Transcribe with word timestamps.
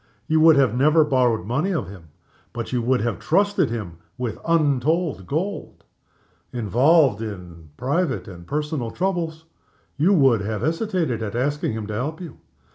You 0.25 0.39
would 0.39 0.57
never 0.57 1.03
have 1.03 1.11
borrowed 1.11 1.45
money 1.45 1.71
of 1.71 1.87
him 1.87 2.05
but 2.53 2.73
you 2.73 2.81
would 2.81 3.01
have 3.01 3.19
trusted 3.19 3.69
him 3.69 3.99
with 4.17 4.39
untold 4.47 5.27
gold. 5.27 5.83
Involved 6.51 7.21
in 7.21 7.69
private 7.77 8.27
and 8.27 8.47
personal 8.47 8.89
troubles, 8.89 9.45
you 9.97 10.11
would 10.15 10.41
have 10.41 10.63
hesitated 10.63 11.21
at 11.21 11.35
asking 11.35 11.73
him 11.73 11.85
to 11.85 11.93
help 11.93 12.19
you. 12.19 12.37